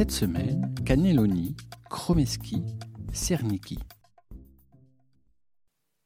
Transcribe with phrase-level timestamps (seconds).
[0.00, 1.54] Cette semaine, cannelloni,
[1.90, 2.62] chromeski,
[3.12, 3.78] cerniki.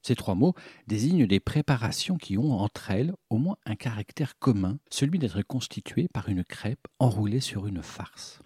[0.03, 0.55] Ces trois mots
[0.89, 6.09] désignent des préparations qui ont entre elles au moins un caractère commun, celui d'être constituées
[6.13, 8.41] par une crêpe enroulée sur une farce.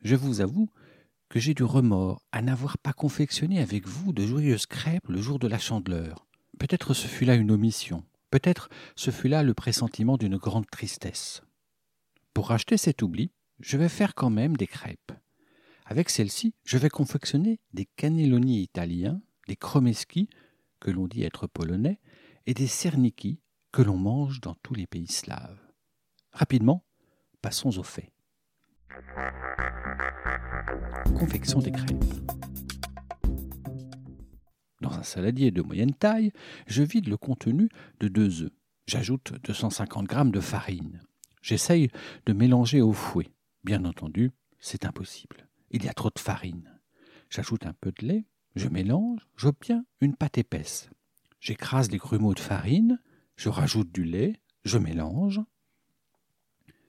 [0.00, 0.70] Je vous avoue
[1.28, 5.38] que j'ai du remords à n'avoir pas confectionné avec vous de joyeuses crêpes le jour
[5.38, 6.26] de la chandeleur.
[6.58, 11.42] Peut-être ce fut là une omission, peut-être ce fut là le pressentiment d'une grande tristesse.
[12.32, 15.12] Pour racheter cet oubli, je vais faire quand même des crêpes.
[15.84, 20.28] Avec celle-ci, je vais confectionner des cannelloni italiens, des chromeski,
[20.80, 22.00] que l'on dit être polonais,
[22.46, 23.40] et des cerniki,
[23.72, 25.60] que l'on mange dans tous les pays slaves.
[26.32, 26.84] Rapidement,
[27.40, 28.12] passons au fait.
[31.18, 32.04] Confection des crêpes.
[34.80, 36.32] Dans un saladier de moyenne taille,
[36.66, 37.68] je vide le contenu
[38.00, 38.52] de deux œufs.
[38.86, 41.00] J'ajoute 250 g de farine.
[41.42, 41.90] J'essaye
[42.26, 43.28] de mélanger au fouet.
[43.66, 45.48] Bien entendu, c'est impossible.
[45.72, 46.78] Il y a trop de farine.
[47.30, 50.88] J'ajoute un peu de lait, je mélange, j'obtiens une pâte épaisse.
[51.40, 53.02] J'écrase les grumeaux de farine,
[53.34, 55.40] je rajoute du lait, je mélange.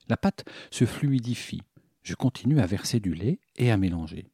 [0.07, 1.63] La pâte se fluidifie.
[2.03, 4.29] Je continue à verser du lait et à mélanger.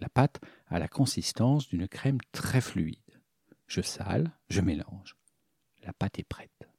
[0.00, 3.20] La pâte a la consistance d'une crème très fluide.
[3.66, 5.18] Je sale, je mélange.
[5.84, 6.70] La pâte est prête.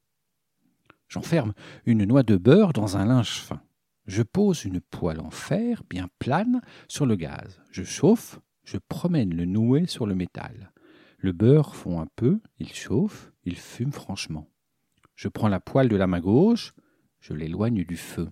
[1.08, 1.54] J'enferme
[1.86, 3.62] une noix de beurre dans un linge fin.
[4.06, 7.62] Je pose une poêle en fer bien plane sur le gaz.
[7.72, 10.72] Je chauffe, je promène le nouet sur le métal.
[11.18, 14.50] Le beurre fond un peu, il chauffe, il fume franchement.
[15.16, 16.74] Je prends la poêle de la main gauche,
[17.22, 18.30] je l'éloigne du feu.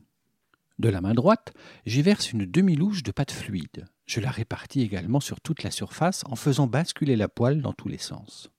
[0.78, 1.54] De la main droite,
[1.86, 3.86] j'y verse une demi-louche de pâte fluide.
[4.08, 7.88] Je la répartis également sur toute la surface en faisant basculer la poêle dans tous
[7.88, 8.52] les sens.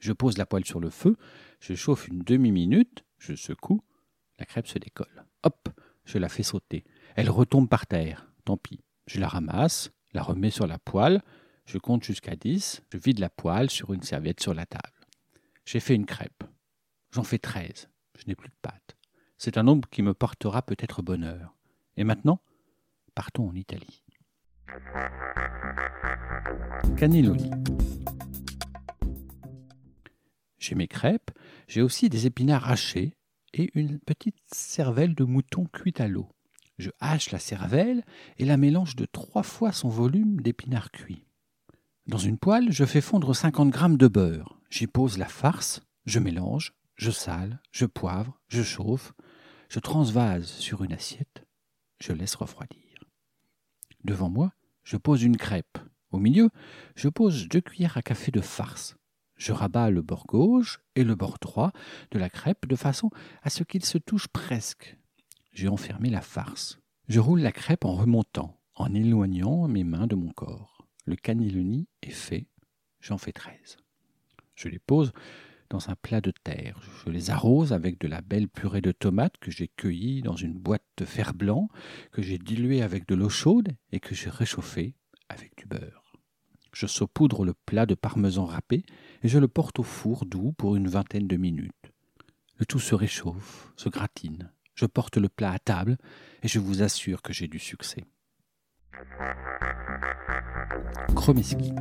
[0.00, 1.16] Je pose la poêle sur le feu,
[1.60, 3.84] je chauffe une demi-minute, je secoue,
[4.38, 5.24] la crêpe se décolle.
[5.44, 5.68] Hop,
[6.04, 6.84] je la fais sauter.
[7.16, 8.26] Elle retombe par terre.
[8.44, 8.80] Tant pis.
[9.06, 11.22] Je la ramasse, la remets sur la poêle,
[11.66, 15.06] je compte jusqu'à dix, je vide la poêle sur une serviette sur la table.
[15.64, 16.44] J'ai fait une crêpe.
[17.10, 17.88] J'en fais treize.
[18.18, 18.96] Je n'ai plus de pâte.
[19.38, 21.54] C'est un nombre qui me portera peut-être bonheur.
[21.96, 22.40] Et maintenant,
[23.14, 24.02] partons en Italie.
[26.96, 27.50] Cannelloni.
[30.58, 31.30] J'ai mes crêpes,
[31.68, 33.14] j'ai aussi des épinards hachés,
[33.54, 36.28] et une petite cervelle de mouton cuite à l'eau.
[36.78, 38.04] Je hache la cervelle
[38.38, 41.24] et la mélange de trois fois son volume d'épinards cuits.
[42.06, 44.60] Dans une poêle, je fais fondre 50 grammes de beurre.
[44.70, 49.12] J'y pose la farce, je mélange, je sale, je poivre, je chauffe,
[49.68, 51.46] je transvase sur une assiette,
[52.00, 53.04] je laisse refroidir.
[54.02, 55.78] Devant moi, je pose une crêpe.
[56.10, 56.50] Au milieu,
[56.94, 58.96] je pose deux cuillères à café de farce.
[59.36, 61.72] Je rabats le bord gauche et le bord droit
[62.10, 63.10] de la crêpe de façon
[63.42, 64.96] à ce qu'ils se touchent presque.
[65.52, 66.80] J'ai enfermé la farce.
[67.08, 70.86] Je roule la crêpe en remontant, en éloignant mes mains de mon corps.
[71.04, 72.46] Le cannelloni est fait.
[73.00, 73.76] J'en fais treize.
[74.54, 75.12] Je les pose
[75.68, 76.80] dans un plat de terre.
[77.04, 80.58] Je les arrose avec de la belle purée de tomates que j'ai cueillie dans une
[80.58, 81.68] boîte de fer blanc,
[82.12, 84.94] que j'ai diluée avec de l'eau chaude et que j'ai réchauffée
[85.28, 86.03] avec du beurre.
[86.74, 88.84] Je saupoudre le plat de parmesan râpé
[89.22, 91.92] et je le porte au four doux pour une vingtaine de minutes.
[92.58, 94.52] Le tout se réchauffe, se gratine.
[94.74, 95.96] Je porte le plat à table
[96.42, 98.04] et je vous assure que j'ai du succès.
[101.14, 101.72] Chromeski.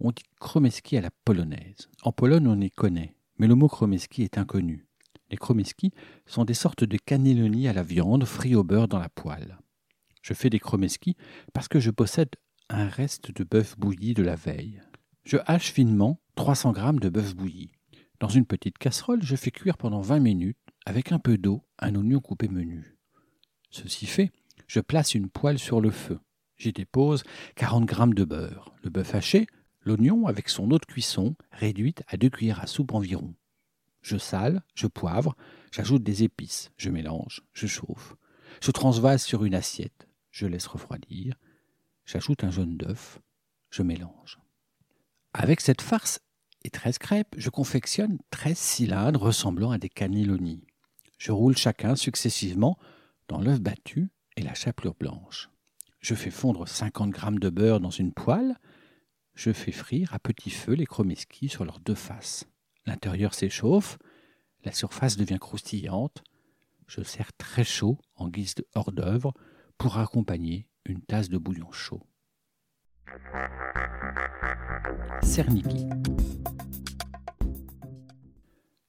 [0.00, 1.88] On dit chromeski à la polonaise.
[2.02, 4.86] En Pologne, on y connaît, mais le mot chromeski est inconnu.
[5.30, 5.92] Les chromeski
[6.26, 9.58] sont des sortes de cannelloni à la viande frits au beurre dans la poêle.
[10.28, 11.16] Je fais des chromeski
[11.54, 12.28] parce que je possède
[12.68, 14.82] un reste de bœuf bouilli de la veille.
[15.24, 17.72] Je hache finement 300 g de bœuf bouilli.
[18.20, 21.94] Dans une petite casserole, je fais cuire pendant 20 minutes, avec un peu d'eau, un
[21.94, 22.98] oignon coupé menu.
[23.70, 24.30] Ceci fait,
[24.66, 26.20] je place une poêle sur le feu.
[26.58, 27.22] J'y dépose
[27.56, 29.46] 40 g de beurre, le bœuf haché,
[29.80, 33.34] l'oignon avec son eau de cuisson réduite à deux cuillères à soupe environ.
[34.02, 35.34] Je sale, je poivre,
[35.72, 38.14] j'ajoute des épices, je mélange, je chauffe.
[38.60, 40.07] Je transvase sur une assiette
[40.38, 41.34] je laisse refroidir,
[42.04, 43.20] j'ajoute un jaune d'œuf,
[43.70, 44.38] je mélange.
[45.32, 46.20] Avec cette farce
[46.62, 50.64] et 13 crêpes, je confectionne 13 cylindres ressemblant à des cannelloni.
[51.18, 52.78] Je roule chacun successivement
[53.26, 55.50] dans l'œuf battu et la chapelure blanche.
[55.98, 58.56] Je fais fondre 50 g de beurre dans une poêle.
[59.34, 62.46] Je fais frire à petit feu les chromeski sur leurs deux faces.
[62.86, 63.98] L'intérieur s'échauffe,
[64.62, 66.22] la surface devient croustillante.
[66.86, 69.34] Je sers très chaud en guise de hors-d'œuvre
[69.78, 72.02] pour accompagner une tasse de bouillon chaud.
[75.22, 75.88] Cerniki.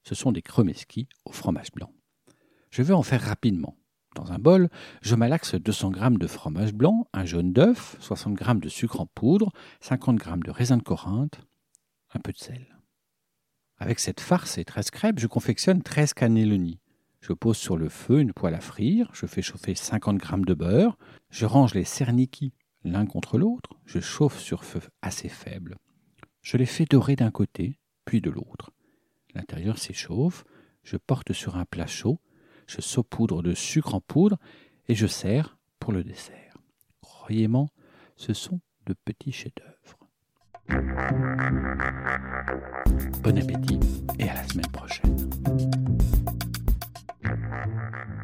[0.02, 1.92] Ce sont des cremeski au fromage blanc.
[2.70, 3.76] Je vais en faire rapidement.
[4.16, 4.68] Dans un bol,
[5.02, 9.06] je malaxe 200 g de fromage blanc, un jaune d'œuf, 60 g de sucre en
[9.06, 11.40] poudre, 50 g de raisin de Corinthe,
[12.12, 12.76] un peu de sel.
[13.78, 16.80] Avec cette farce et 13 crêpes, je confectionne 13 cannelloni.
[17.20, 20.54] Je pose sur le feu une poêle à frire, je fais chauffer 50 g de
[20.54, 20.96] beurre,
[21.30, 25.76] je range les cerniki l'un contre l'autre, je chauffe sur feu assez faible.
[26.40, 28.70] Je les fais dorer d'un côté, puis de l'autre.
[29.34, 30.44] L'intérieur s'échauffe,
[30.82, 32.20] je porte sur un plat chaud,
[32.66, 34.38] je saupoudre de sucre en poudre
[34.88, 36.56] et je sers pour le dessert.
[37.00, 37.66] Croyez-moi,
[38.16, 39.98] ce sont de petits chefs-d'œuvre.
[43.22, 43.80] Bon appétit
[44.18, 45.79] et à la semaine prochaine.
[47.80, 48.19] Thank you.